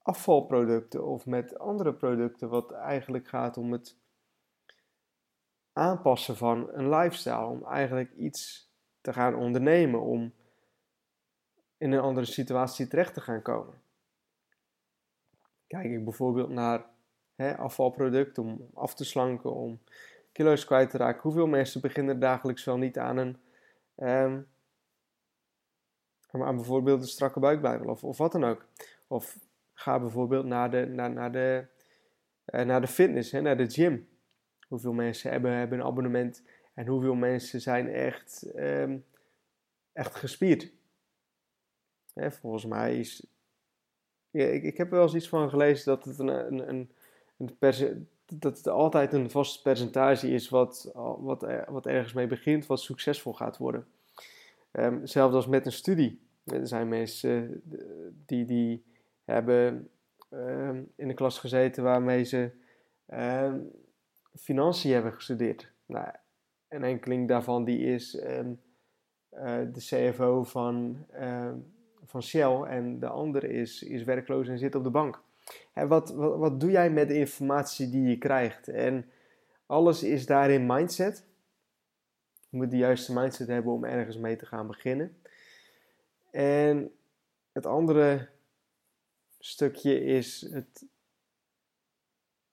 afvalproducten 0.02 1.06
of 1.06 1.26
met 1.26 1.58
andere 1.58 1.92
producten, 1.94 2.48
wat 2.48 2.72
eigenlijk 2.72 3.28
gaat 3.28 3.56
om 3.56 3.72
het 3.72 3.96
aanpassen 5.80 6.36
van 6.36 6.68
een 6.72 6.88
lifestyle. 6.88 7.44
Om 7.44 7.64
eigenlijk 7.64 8.12
iets 8.16 8.70
te 9.00 9.12
gaan 9.12 9.34
ondernemen, 9.34 10.00
om 10.00 10.32
in 11.78 11.92
een 11.92 12.00
andere 12.00 12.26
situatie 12.26 12.88
terecht 12.88 13.14
te 13.14 13.20
gaan 13.20 13.42
komen. 13.42 13.74
Kijk 15.66 15.84
ik 15.84 16.04
bijvoorbeeld 16.04 16.48
naar 16.48 16.84
hè, 17.34 17.56
afvalproduct 17.56 18.38
om 18.38 18.68
af 18.74 18.94
te 18.94 19.04
slanken, 19.04 19.54
om 19.54 19.80
kilo's 20.32 20.64
kwijt 20.64 20.90
te 20.90 20.96
raken. 20.96 21.22
Hoeveel 21.22 21.46
mensen 21.46 21.80
beginnen 21.80 22.20
dagelijks 22.20 22.64
wel 22.64 22.76
niet 22.76 22.98
aan 22.98 23.16
een 23.16 23.36
um, 23.96 24.48
aan 26.30 26.56
bijvoorbeeld 26.56 27.02
een 27.02 27.08
strakke 27.08 27.40
buikbijbel 27.40 27.88
of, 27.88 28.04
of 28.04 28.18
wat 28.18 28.32
dan 28.32 28.44
ook. 28.44 28.66
Of 29.06 29.38
ga 29.72 30.00
bijvoorbeeld 30.00 30.44
naar 30.44 30.70
de, 30.70 30.86
naar, 30.86 31.10
naar 31.10 31.32
de, 31.32 31.66
uh, 32.46 32.62
naar 32.62 32.80
de 32.80 32.86
fitness, 32.86 33.32
hè, 33.32 33.40
naar 33.40 33.56
de 33.56 33.70
gym. 33.70 34.08
Hoeveel 34.70 34.92
mensen 34.92 35.30
hebben, 35.30 35.52
hebben 35.52 35.78
een 35.78 35.86
abonnement 35.86 36.42
en 36.74 36.86
hoeveel 36.86 37.14
mensen 37.14 37.60
zijn 37.60 37.88
echt, 37.88 38.52
um, 38.56 39.04
echt 39.92 40.14
gespierd. 40.14 40.72
Volgens 42.14 42.64
mij 42.64 42.98
is. 42.98 43.26
Ja, 44.30 44.44
ik, 44.44 44.62
ik 44.62 44.76
heb 44.76 44.90
wel 44.90 45.02
eens 45.02 45.14
iets 45.14 45.28
van 45.28 45.50
gelezen 45.50 45.84
dat 45.84 46.04
het 46.04 46.18
een, 46.18 46.28
een, 46.28 46.68
een, 46.68 46.90
een 47.36 48.08
dat 48.38 48.56
het 48.56 48.68
altijd 48.68 49.12
een 49.12 49.30
vast 49.30 49.62
percentage 49.62 50.30
is 50.30 50.48
wat, 50.48 50.90
wat, 51.18 51.46
wat 51.68 51.86
ergens 51.86 52.12
mee 52.12 52.26
begint, 52.26 52.66
wat 52.66 52.80
succesvol 52.80 53.32
gaat 53.32 53.56
worden. 53.56 53.86
Um, 54.72 55.06
zelfs 55.06 55.34
als 55.34 55.46
met 55.46 55.66
een 55.66 55.72
studie. 55.72 56.20
Er 56.44 56.66
zijn 56.66 56.88
mensen 56.88 57.62
die, 58.26 58.44
die 58.44 58.84
hebben 59.24 59.90
um, 60.30 60.92
in 60.96 61.08
de 61.08 61.14
klas 61.14 61.38
gezeten 61.38 61.82
waarmee 61.82 62.24
ze 62.24 62.50
financiën 64.34 64.92
hebben 64.92 65.12
gestudeerd. 65.12 65.72
Nou, 65.86 66.08
een 66.68 66.84
enkeling 66.84 67.28
daarvan 67.28 67.64
die 67.64 67.78
is 67.78 68.14
uh, 68.14 68.38
de 69.72 69.80
CFO 70.12 70.42
van 70.44 71.06
van 72.10 72.22
Shell 72.22 72.62
en 72.62 72.98
de 72.98 73.08
andere 73.08 73.48
is, 73.48 73.82
is 73.82 74.04
werkloos 74.04 74.48
en 74.48 74.58
zit 74.58 74.74
op 74.74 74.84
de 74.84 74.90
bank. 74.90 75.20
Wat, 75.74 76.10
wat, 76.10 76.38
wat 76.38 76.60
doe 76.60 76.70
jij 76.70 76.90
met 76.90 77.08
de 77.08 77.14
informatie 77.14 77.90
die 77.90 78.08
je 78.08 78.18
krijgt? 78.18 78.68
En 78.68 79.10
alles 79.66 80.02
is 80.02 80.26
daarin 80.26 80.66
mindset. 80.66 81.24
Je 82.48 82.56
moet 82.56 82.70
de 82.70 82.76
juiste 82.76 83.12
mindset 83.12 83.48
hebben 83.48 83.72
om 83.72 83.84
ergens 83.84 84.16
mee 84.16 84.36
te 84.36 84.46
gaan 84.46 84.66
beginnen. 84.66 85.16
En 86.30 86.92
het 87.52 87.66
andere 87.66 88.28
stukje 89.38 90.04
is 90.04 90.48
het 90.52 90.86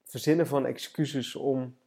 verzinnen 0.07 0.47
van 0.47 0.65
excuses 0.65 1.35
om 1.35 1.77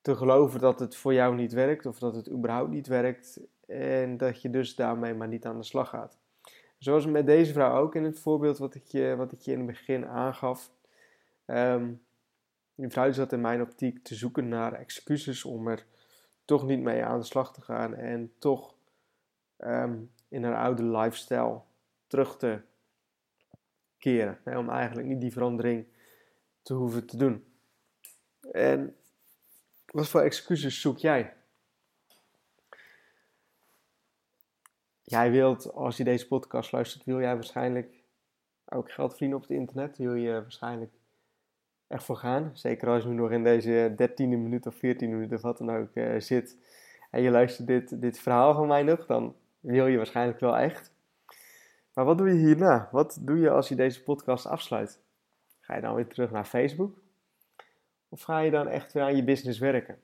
te 0.00 0.16
geloven 0.16 0.60
dat 0.60 0.80
het 0.80 0.96
voor 0.96 1.14
jou 1.14 1.34
niet 1.34 1.52
werkt 1.52 1.86
of 1.86 1.98
dat 1.98 2.14
het 2.14 2.30
überhaupt 2.30 2.70
niet 2.70 2.86
werkt 2.86 3.40
en 3.66 4.16
dat 4.16 4.42
je 4.42 4.50
dus 4.50 4.74
daarmee 4.74 5.14
maar 5.14 5.28
niet 5.28 5.46
aan 5.46 5.58
de 5.58 5.64
slag 5.64 5.88
gaat. 5.88 6.18
Zoals 6.78 7.06
met 7.06 7.26
deze 7.26 7.52
vrouw 7.52 7.80
ook 7.80 7.94
in 7.94 8.04
het 8.04 8.18
voorbeeld 8.18 8.58
wat 8.58 8.74
ik 8.74 8.84
je, 8.84 9.16
wat 9.16 9.32
ik 9.32 9.40
je 9.40 9.52
in 9.52 9.58
het 9.58 9.66
begin 9.66 10.06
aangaf. 10.06 10.72
Um, 11.46 12.02
die 12.74 12.88
vrouw 12.88 13.12
zat 13.12 13.32
in 13.32 13.40
mijn 13.40 13.60
optiek 13.60 14.04
te 14.04 14.14
zoeken 14.14 14.48
naar 14.48 14.72
excuses 14.72 15.44
om 15.44 15.68
er 15.68 15.86
toch 16.44 16.66
niet 16.66 16.80
mee 16.80 17.04
aan 17.04 17.18
de 17.18 17.24
slag 17.24 17.52
te 17.52 17.60
gaan 17.60 17.94
en 17.94 18.32
toch 18.38 18.74
ehm, 19.56 19.98
in 20.28 20.44
haar 20.44 20.56
oude 20.56 20.84
lifestyle 20.84 21.60
terug 22.06 22.36
te 22.36 22.60
keren. 23.98 24.38
Om 24.44 24.70
eigenlijk 24.70 25.08
niet 25.08 25.20
die 25.20 25.32
verandering 25.32 25.86
te 26.62 26.74
hoeven 26.74 27.06
te 27.06 27.16
doen. 27.16 27.44
En 28.52 28.96
wat 29.86 30.08
voor 30.08 30.20
excuses 30.20 30.80
zoek 30.80 30.98
jij? 30.98 31.34
jij 35.10 35.30
wilt, 35.30 35.72
als 35.72 35.96
je 35.96 36.04
deze 36.04 36.26
podcast 36.26 36.72
luistert, 36.72 37.04
wil 37.04 37.20
jij 37.20 37.34
waarschijnlijk 37.34 38.02
ook 38.64 38.92
geld 38.92 39.10
verdienen 39.10 39.36
op 39.36 39.42
het 39.42 39.50
internet. 39.50 39.96
Wil 39.96 40.14
je 40.14 40.32
waarschijnlijk 40.32 40.92
echt 41.86 42.04
voor 42.04 42.16
gaan. 42.16 42.50
Zeker 42.54 42.88
als 42.88 43.02
je 43.02 43.08
nu 43.08 43.14
nog 43.14 43.30
in 43.30 43.44
deze 43.44 43.94
13e 44.02 44.14
minuut 44.16 44.66
of 44.66 44.76
14e 44.76 44.80
minuut 44.98 45.32
of 45.32 45.42
wat 45.42 45.58
dan 45.58 45.70
ook 45.70 45.94
uh, 45.94 46.20
zit. 46.20 46.56
En 47.10 47.22
je 47.22 47.30
luistert 47.30 47.66
dit, 47.66 48.00
dit 48.00 48.18
verhaal 48.18 48.54
van 48.54 48.66
mij 48.66 48.82
nog, 48.82 49.06
dan 49.06 49.34
wil 49.60 49.86
je 49.86 49.96
waarschijnlijk 49.96 50.40
wel 50.40 50.56
echt. 50.56 50.92
Maar 51.92 52.04
wat 52.04 52.18
doe 52.18 52.28
je 52.28 52.46
hierna? 52.46 52.88
Wat 52.92 53.18
doe 53.20 53.38
je 53.38 53.50
als 53.50 53.68
je 53.68 53.74
deze 53.74 54.02
podcast 54.02 54.46
afsluit? 54.46 55.00
Ga 55.70 55.76
je 55.76 55.82
dan 55.82 55.94
weer 55.94 56.06
terug 56.06 56.30
naar 56.30 56.44
Facebook? 56.44 56.98
Of 58.08 58.22
ga 58.22 58.38
je 58.38 58.50
dan 58.50 58.68
echt 58.68 58.92
weer 58.92 59.02
aan 59.02 59.16
je 59.16 59.24
business 59.24 59.58
werken? 59.58 60.02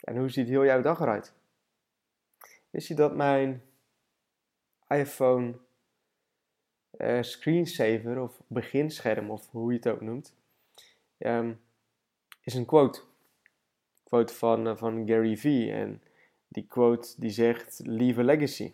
En 0.00 0.16
hoe 0.16 0.28
ziet 0.28 0.48
heel 0.48 0.64
jouw 0.64 0.82
dag 0.82 1.00
eruit? 1.00 1.32
Wist 2.70 2.88
je 2.88 2.94
dat 2.94 3.16
mijn 3.16 3.62
iPhone 4.88 5.54
uh, 6.98 7.22
screensaver 7.22 8.20
of 8.20 8.42
beginscherm 8.46 9.30
of 9.30 9.50
hoe 9.50 9.72
je 9.72 9.76
het 9.76 9.88
ook 9.88 10.00
noemt, 10.00 10.34
um, 11.18 11.60
is 12.40 12.54
een 12.54 12.66
quote. 12.66 13.02
Quote 14.04 14.34
van, 14.34 14.66
uh, 14.66 14.76
van 14.76 15.06
Gary 15.06 15.36
Vee 15.36 15.72
en 15.72 16.02
die 16.48 16.66
quote 16.66 17.20
die 17.20 17.30
zegt 17.30 17.80
leave 17.84 18.20
a 18.20 18.24
legacy. 18.24 18.72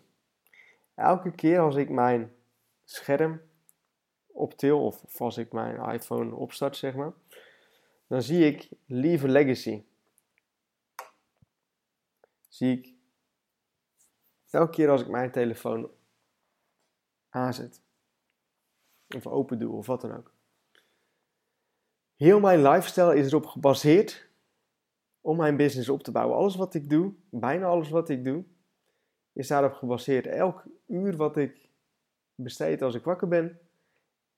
Elke 0.95 1.31
keer 1.31 1.59
als 1.59 1.75
ik 1.75 1.89
mijn 1.89 2.33
scherm 2.83 3.41
optil 4.41 4.85
of 4.85 5.21
als 5.21 5.37
ik 5.37 5.51
mijn 5.51 5.93
iPhone 5.93 6.35
opstart 6.35 6.77
zeg 6.77 6.95
maar, 6.95 7.13
dan 8.07 8.21
zie 8.21 8.45
ik 8.45 8.69
leave 8.85 9.27
a 9.27 9.29
legacy. 9.29 9.83
Zie 12.47 12.77
ik 12.77 12.93
elke 14.49 14.71
keer 14.71 14.89
als 14.89 15.01
ik 15.01 15.07
mijn 15.07 15.31
telefoon 15.31 15.89
aanzet. 17.29 17.81
Of 19.15 19.27
open 19.27 19.59
doe 19.59 19.73
of 19.73 19.85
wat 19.85 20.01
dan 20.01 20.17
ook. 20.17 20.33
Heel 22.15 22.39
mijn 22.39 22.61
lifestyle 22.61 23.15
is 23.15 23.27
erop 23.27 23.45
gebaseerd 23.45 24.29
om 25.21 25.37
mijn 25.37 25.55
business 25.55 25.89
op 25.89 26.03
te 26.03 26.11
bouwen. 26.11 26.37
Alles 26.37 26.55
wat 26.55 26.73
ik 26.73 26.89
doe, 26.89 27.13
bijna 27.29 27.65
alles 27.65 27.89
wat 27.89 28.09
ik 28.09 28.23
doe, 28.23 28.43
is 29.33 29.47
daarop 29.47 29.73
gebaseerd. 29.73 30.25
Elk 30.27 30.63
uur 30.87 31.15
wat 31.15 31.37
ik 31.37 31.69
besteed 32.35 32.81
als 32.81 32.95
ik 32.95 33.03
wakker 33.03 33.27
ben, 33.27 33.59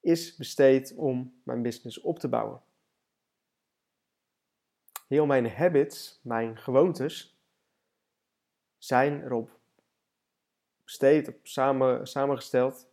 is 0.03 0.35
besteed 0.35 0.93
om 0.95 1.33
mijn 1.43 1.61
business 1.61 2.01
op 2.01 2.19
te 2.19 2.27
bouwen. 2.27 2.61
Heel 5.07 5.25
mijn 5.25 5.49
habits, 5.49 6.19
mijn 6.23 6.57
gewoontes, 6.57 7.37
zijn 8.77 9.23
erop 9.23 9.59
besteed, 10.83 11.27
op 11.27 11.35
samen, 11.43 12.07
samengesteld 12.07 12.87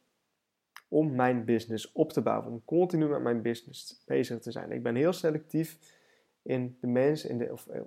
om 0.88 1.14
mijn 1.14 1.44
business 1.44 1.92
op 1.92 2.12
te 2.12 2.20
bouwen. 2.20 2.52
Om 2.52 2.64
continu 2.64 3.08
met 3.08 3.22
mijn 3.22 3.42
business 3.42 4.02
bezig 4.06 4.40
te 4.40 4.50
zijn. 4.50 4.72
Ik 4.72 4.82
ben 4.82 4.94
heel 4.94 5.12
selectief 5.12 5.78
in 6.42 6.76
de 6.80 6.86
mensen, 6.86 7.30
in 7.30 7.38
de, 7.38 7.52
of 7.52 7.66
eh, 7.66 7.80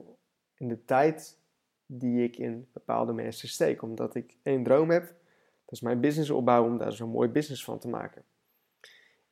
in 0.55 0.67
de 0.67 0.85
tijd 0.85 1.39
die 1.85 2.23
ik 2.23 2.37
in 2.37 2.67
bepaalde 2.73 3.13
mensen 3.13 3.49
steek. 3.49 3.81
Omdat 3.81 4.15
ik 4.15 4.37
één 4.43 4.63
droom 4.63 4.89
heb, 4.89 5.03
dat 5.65 5.71
is 5.73 5.81
mijn 5.81 5.99
business 5.99 6.29
opbouwen 6.29 6.71
om 6.71 6.77
daar 6.77 6.93
zo'n 6.93 7.09
mooi 7.09 7.29
business 7.29 7.63
van 7.63 7.79
te 7.79 7.87
maken. 7.87 8.23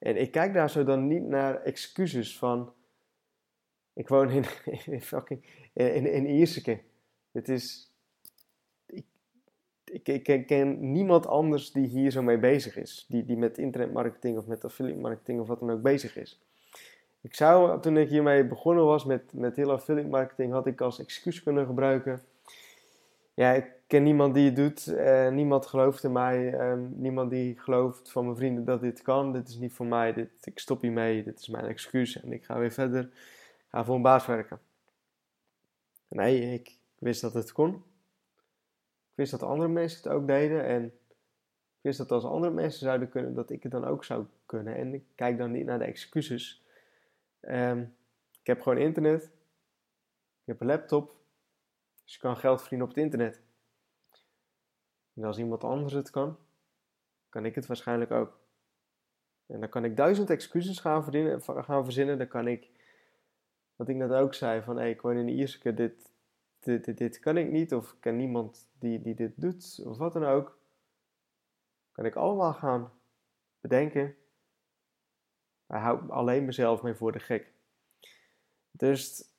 En 0.01 0.17
ik 0.17 0.31
kijk 0.31 0.53
daar 0.53 0.69
zo 0.69 0.83
dan 0.83 1.07
niet 1.07 1.27
naar 1.27 1.61
excuses 1.61 2.37
van. 2.37 2.73
Ik 3.93 4.07
woon 4.07 4.29
in, 4.29 4.45
in 4.85 5.01
fucking. 5.01 5.45
in, 5.73 6.11
in 6.11 6.25
Ierseke. 6.25 6.79
Het 7.31 7.49
is. 7.49 7.91
Ik, 8.85 9.05
ik, 10.07 10.27
ik, 10.27 10.47
ken 10.47 10.91
niemand 10.91 11.27
anders 11.27 11.71
die 11.71 11.87
hier 11.87 12.11
zo 12.11 12.21
mee 12.21 12.37
bezig 12.37 12.77
is. 12.77 13.05
Die, 13.09 13.25
die 13.25 13.37
met 13.37 13.57
internetmarketing 13.57 14.37
of 14.37 14.45
met 14.45 14.65
affiliate 14.65 14.99
marketing 14.99 15.39
of 15.39 15.47
wat 15.47 15.59
dan 15.59 15.71
ook 15.71 15.81
bezig 15.81 16.17
is. 16.17 16.41
Ik 17.21 17.35
zou, 17.35 17.81
toen 17.81 17.97
ik 17.97 18.09
hiermee 18.09 18.47
begonnen 18.47 18.85
was 18.85 19.05
met, 19.05 19.33
met 19.33 19.55
heel 19.55 19.71
affiliate 19.71 20.09
marketing, 20.09 20.51
had 20.51 20.65
ik 20.65 20.81
als 20.81 20.99
excuus 20.99 21.43
kunnen 21.43 21.65
gebruiken. 21.65 22.21
Ja, 23.33 23.51
ik 23.51 23.65
ken 23.91 24.03
niemand 24.03 24.33
die 24.33 24.45
het 24.45 24.55
doet. 24.55 24.87
Uh, 24.87 25.29
niemand 25.29 25.65
gelooft 25.65 26.03
in 26.03 26.11
mij. 26.11 26.53
Uh, 26.53 26.87
niemand 26.89 27.29
die 27.29 27.59
gelooft 27.59 28.11
van 28.11 28.23
mijn 28.23 28.37
vrienden 28.37 28.65
dat 28.65 28.81
dit 28.81 29.01
kan. 29.01 29.33
Dit 29.33 29.47
is 29.47 29.57
niet 29.57 29.73
voor 29.73 29.85
mij. 29.85 30.13
Dit, 30.13 30.29
ik 30.43 30.59
stop 30.59 30.81
hiermee. 30.81 31.23
Dit 31.23 31.39
is 31.39 31.47
mijn 31.47 31.65
excuus. 31.65 32.21
En 32.21 32.31
ik 32.31 32.45
ga 32.45 32.59
weer 32.59 32.71
verder. 32.71 33.09
Ga 33.67 33.85
voor 33.85 33.95
een 33.95 34.01
baas 34.01 34.25
werken. 34.25 34.59
Nee, 36.07 36.53
ik 36.53 36.77
wist 36.99 37.21
dat 37.21 37.33
het 37.33 37.51
kon. 37.51 37.73
Ik 39.09 39.15
wist 39.15 39.31
dat 39.31 39.43
andere 39.43 39.69
mensen 39.69 40.03
het 40.03 40.11
ook 40.11 40.27
deden. 40.27 40.65
En 40.65 40.85
ik 40.85 41.81
wist 41.81 41.97
dat 41.97 42.11
als 42.11 42.23
andere 42.23 42.53
mensen 42.53 42.79
zouden 42.79 43.09
kunnen, 43.09 43.33
dat 43.33 43.49
ik 43.49 43.63
het 43.63 43.71
dan 43.71 43.85
ook 43.85 44.03
zou 44.03 44.25
kunnen. 44.45 44.75
En 44.75 44.93
ik 44.93 45.03
kijk 45.15 45.37
dan 45.37 45.51
niet 45.51 45.65
naar 45.65 45.79
de 45.79 45.85
excuses. 45.85 46.63
Um, 47.41 47.95
ik 48.39 48.47
heb 48.47 48.61
gewoon 48.61 48.77
internet. 48.77 49.23
Ik 50.41 50.47
heb 50.47 50.61
een 50.61 50.67
laptop. 50.67 51.15
Dus 52.03 52.13
je 52.13 52.19
kan 52.19 52.37
geld 52.37 52.59
verdienen 52.59 52.87
op 52.87 52.93
het 52.93 53.03
internet. 53.03 53.41
En 55.13 55.23
als 55.23 55.37
iemand 55.37 55.63
anders 55.63 55.93
het 55.93 56.09
kan, 56.09 56.37
kan 57.29 57.45
ik 57.45 57.55
het 57.55 57.65
waarschijnlijk 57.65 58.11
ook. 58.11 58.39
En 59.45 59.59
dan 59.59 59.69
kan 59.69 59.85
ik 59.85 59.97
duizend 59.97 60.29
excuses 60.29 60.79
gaan, 60.79 61.03
verdienen, 61.03 61.41
gaan 61.41 61.83
verzinnen. 61.83 62.17
Dan 62.17 62.27
kan 62.27 62.47
ik, 62.47 62.69
wat 63.75 63.87
ik 63.87 63.95
net 63.95 64.11
ook 64.11 64.33
zei, 64.33 64.61
van 64.61 64.79
ik 64.79 65.01
woon 65.01 65.17
in 65.17 65.25
de 65.25 65.31
Ierseke, 65.31 65.73
dit, 65.73 66.11
dit, 66.59 66.85
dit, 66.85 66.97
dit, 66.97 67.19
kan 67.19 67.37
ik 67.37 67.51
niet. 67.51 67.73
Of 67.73 67.91
ik 67.91 67.97
ken 67.99 68.15
niemand 68.15 68.69
die, 68.79 69.01
die 69.01 69.15
dit 69.15 69.41
doet, 69.41 69.81
of 69.85 69.97
wat 69.97 70.13
dan 70.13 70.25
ook. 70.25 70.59
Kan 71.91 72.05
ik 72.05 72.15
allemaal 72.15 72.53
gaan 72.53 72.91
bedenken. 73.61 74.15
Daar 75.67 75.81
hou 75.81 76.09
alleen 76.09 76.45
mezelf 76.45 76.81
mee 76.81 76.93
voor 76.93 77.11
de 77.11 77.19
gek. 77.19 77.53
Dus 78.71 79.29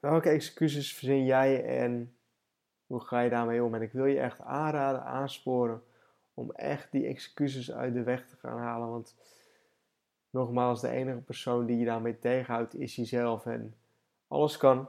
welke 0.00 0.28
excuses 0.28 0.94
verzin 0.94 1.24
jij 1.24 1.64
en 1.64 2.16
hoe 2.94 3.04
ga 3.04 3.20
je 3.20 3.30
daarmee 3.30 3.64
om? 3.64 3.74
En 3.74 3.82
ik 3.82 3.92
wil 3.92 4.04
je 4.04 4.20
echt 4.20 4.40
aanraden, 4.40 5.04
aansporen 5.04 5.82
om 6.34 6.50
echt 6.50 6.92
die 6.92 7.06
excuses 7.06 7.72
uit 7.72 7.94
de 7.94 8.02
weg 8.02 8.26
te 8.26 8.36
gaan 8.36 8.58
halen. 8.58 8.88
Want 8.88 9.14
nogmaals, 10.30 10.80
de 10.80 10.88
enige 10.88 11.18
persoon 11.18 11.66
die 11.66 11.78
je 11.78 11.84
daarmee 11.84 12.18
tegenhoudt 12.18 12.74
is 12.74 12.96
jezelf. 12.96 13.46
En 13.46 13.74
alles 14.28 14.56
kan. 14.56 14.88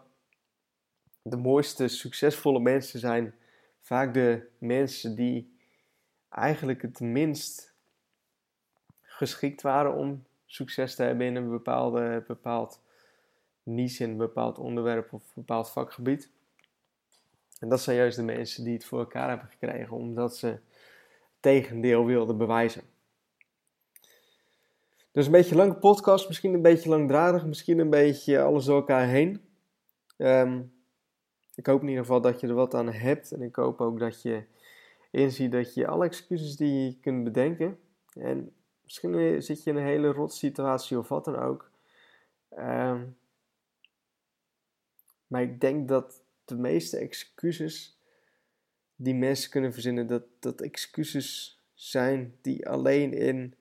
De 1.22 1.38
mooiste, 1.38 1.88
succesvolle 1.88 2.60
mensen 2.60 3.00
zijn 3.00 3.34
vaak 3.82 4.14
de 4.14 4.48
mensen 4.58 5.16
die 5.16 5.58
eigenlijk 6.30 6.82
het 6.82 7.00
minst 7.00 7.74
geschikt 9.02 9.62
waren 9.62 9.96
om 9.96 10.26
succes 10.46 10.96
te 10.96 11.04
hebben 11.04 11.26
in 11.26 11.36
een 11.36 11.50
bepaalde, 11.50 12.24
bepaald 12.28 12.82
niche, 13.64 14.04
in 14.04 14.10
een 14.10 14.18
bepaald 14.18 14.58
onderwerp 14.58 15.14
of 15.14 15.22
een 15.22 15.32
bepaald 15.34 15.70
vakgebied. 15.70 16.34
Dat 17.70 17.82
zijn 17.82 17.98
juist 17.98 18.16
de 18.16 18.24
mensen 18.24 18.64
die 18.64 18.74
het 18.74 18.86
voor 18.86 19.00
elkaar 19.00 19.30
hebben 19.30 19.48
gekregen, 19.48 19.98
omdat 19.98 20.38
ze 20.38 20.48
het 20.48 20.62
tegendeel 21.40 22.06
wilden 22.06 22.38
bewijzen. 22.38 22.82
Dus 25.12 25.26
een 25.26 25.32
beetje 25.32 25.56
lange 25.56 25.76
podcast, 25.76 26.28
misschien 26.28 26.54
een 26.54 26.62
beetje 26.62 26.90
langdradig, 26.90 27.46
misschien 27.46 27.80
een 27.80 27.90
beetje 27.90 28.42
alles 28.42 28.66
door 28.66 28.76
elkaar 28.76 29.08
heen. 29.08 29.42
Ehm, 30.18 30.62
ik 31.56 31.66
hoop 31.66 31.82
in 31.82 31.88
ieder 31.88 32.04
geval 32.04 32.22
dat 32.22 32.40
je 32.40 32.48
er 32.48 32.54
wat 32.54 32.74
aan 32.74 32.92
hebt. 32.92 33.32
En 33.32 33.42
ik 33.42 33.56
hoop 33.56 33.82
ook 33.82 34.00
dat 34.00 34.22
je 34.22 34.44
inziet 35.12 35.52
dat 35.52 35.74
je 35.74 35.88
alle 35.88 36.06
excuses 36.06 36.56
die 36.56 36.84
je 36.84 37.00
kunt 37.00 37.24
bedenken. 37.24 37.80
En 38.14 38.54
misschien 38.84 39.42
zit 39.42 39.64
je 39.64 39.70
in 39.70 39.76
een 39.76 39.84
hele 39.84 40.12
rot 40.12 40.34
situatie 40.34 40.98
of 40.98 41.08
wat 41.08 41.26
dan 41.26 41.36
ook. 41.36 41.72
Ehm, 42.50 43.04
maar 45.28 45.42
ik 45.42 45.62
denk 45.62 45.88
dat 45.88 46.25
de 46.46 46.56
meeste 46.56 46.98
excuses 46.98 48.00
die 48.96 49.16
mensen 49.16 49.50
kunnen 49.50 49.74
verzinnen, 49.74 50.08
dat, 50.08 50.24
dat 50.40 50.62
excuses 50.62 51.60
zijn 51.74 52.38
die 52.42 52.70
alleen 52.70 53.14
in 53.14 53.56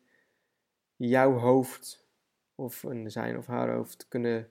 jouw 0.96 1.32
hoofd 1.32 2.06
of 2.54 2.82
in 2.84 3.10
zijn 3.10 3.38
of 3.38 3.46
haar 3.46 3.74
hoofd 3.74 4.08
kunnen, 4.08 4.50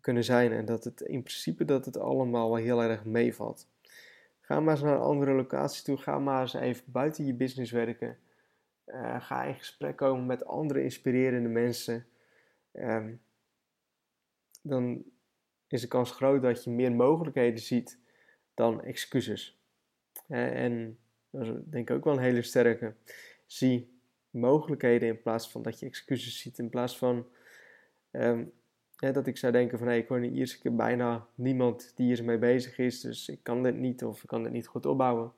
kunnen 0.00 0.24
zijn. 0.24 0.52
En 0.52 0.64
dat 0.64 0.84
het 0.84 1.00
in 1.00 1.22
principe 1.22 1.64
dat 1.64 1.84
het 1.84 1.96
allemaal 1.96 2.50
wel 2.50 2.62
heel 2.62 2.82
erg 2.82 3.04
meevalt. 3.04 3.68
Ga 4.40 4.60
maar 4.60 4.74
eens 4.74 4.82
naar 4.82 4.94
een 4.94 5.00
andere 5.00 5.32
locatie 5.32 5.84
toe. 5.84 5.96
Ga 5.96 6.18
maar 6.18 6.40
eens 6.40 6.54
even 6.54 6.92
buiten 6.92 7.26
je 7.26 7.34
business 7.34 7.72
werken. 7.72 8.18
Uh, 8.86 9.20
ga 9.20 9.42
in 9.44 9.54
gesprek 9.54 9.96
komen 9.96 10.26
met 10.26 10.44
andere 10.44 10.82
inspirerende 10.82 11.48
mensen. 11.48 12.06
Um, 12.72 13.20
dan 14.62 15.04
is 15.72 15.80
de 15.80 15.88
kans 15.88 16.10
groot 16.10 16.42
dat 16.42 16.64
je 16.64 16.70
meer 16.70 16.92
mogelijkheden 16.92 17.60
ziet 17.60 17.98
dan 18.54 18.82
excuses. 18.82 19.58
En 20.28 20.98
dat 21.30 21.42
is 21.42 21.48
denk 21.64 21.90
ik 21.90 21.96
ook 21.96 22.04
wel 22.04 22.12
een 22.12 22.22
hele 22.22 22.42
sterke. 22.42 22.94
Zie 23.46 23.98
mogelijkheden 24.30 25.08
in 25.08 25.22
plaats 25.22 25.50
van 25.50 25.62
dat 25.62 25.80
je 25.80 25.86
excuses 25.86 26.40
ziet. 26.40 26.58
In 26.58 26.68
plaats 26.68 26.98
van 26.98 27.26
um, 28.12 28.52
dat 28.96 29.26
ik 29.26 29.36
zou 29.36 29.52
denken 29.52 29.78
van 29.78 29.86
hey, 29.86 29.98
ik 29.98 30.08
hoor 30.08 30.24
in 30.24 30.34
Ierse 30.34 30.58
keer 30.58 30.74
bijna 30.74 31.26
niemand 31.34 31.92
die 31.96 32.14
hiermee 32.14 32.38
bezig 32.38 32.78
is. 32.78 33.00
Dus 33.00 33.28
ik 33.28 33.38
kan 33.42 33.62
dit 33.62 33.76
niet 33.76 34.04
of 34.04 34.22
ik 34.22 34.28
kan 34.28 34.42
dit 34.42 34.52
niet 34.52 34.66
goed 34.66 34.86
opbouwen. 34.86 35.32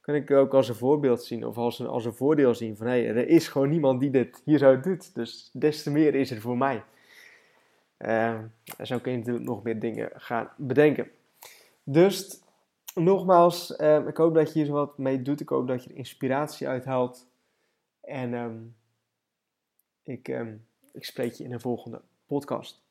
Kan 0.00 0.14
ik 0.14 0.30
ook 0.30 0.54
als 0.54 0.68
een 0.68 0.74
voorbeeld 0.74 1.24
zien 1.24 1.46
of 1.46 1.56
als 1.56 1.78
een, 1.78 1.86
als 1.86 2.04
een 2.04 2.14
voordeel 2.14 2.54
zien 2.54 2.76
van 2.76 2.86
hey, 2.86 3.08
er 3.08 3.28
is 3.28 3.48
gewoon 3.48 3.68
niemand 3.68 4.00
die 4.00 4.10
dit 4.10 4.42
hier 4.44 4.58
zo 4.58 4.80
doet. 4.80 5.14
Dus 5.14 5.50
des 5.52 5.82
te 5.82 5.90
meer 5.90 6.14
is 6.14 6.30
er 6.30 6.40
voor 6.40 6.56
mij. 6.58 6.84
Uh, 7.98 8.38
zo 8.82 8.98
kun 8.98 9.12
je 9.12 9.18
natuurlijk 9.18 9.44
nog 9.44 9.62
meer 9.62 9.80
dingen 9.80 10.10
gaan 10.14 10.50
bedenken. 10.56 11.10
Dus 11.82 12.42
nogmaals, 12.94 13.70
uh, 13.70 14.06
ik 14.06 14.16
hoop 14.16 14.34
dat 14.34 14.52
je 14.52 14.62
hier 14.62 14.72
wat 14.72 14.98
mee 14.98 15.22
doet. 15.22 15.40
Ik 15.40 15.48
hoop 15.48 15.68
dat 15.68 15.84
je 15.84 15.90
er 15.90 15.96
inspiratie 15.96 16.68
uit 16.68 16.84
haalt. 16.84 17.26
En 18.00 18.32
um, 18.32 18.76
ik, 20.02 20.28
ik 20.92 21.04
spreek 21.04 21.32
je 21.32 21.44
in 21.44 21.52
een 21.52 21.60
volgende 21.60 22.00
podcast. 22.26 22.83